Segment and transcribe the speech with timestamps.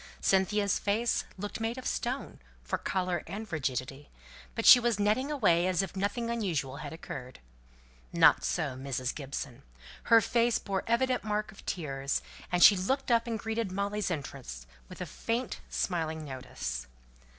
[0.19, 4.09] Cynthia's face looked made of stone, for colour and rigidity;
[4.55, 7.39] but she was netting away as if nothing unusual had occurred.
[8.11, 9.13] Not so Mrs.
[9.13, 9.61] Gibson;
[10.05, 14.65] her face bore evident marks of tears, and she looked up and greeted Molly's entrance
[14.89, 16.87] with a faint smiling notice.